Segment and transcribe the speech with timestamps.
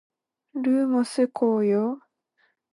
[0.55, 2.01] ルーモス光よ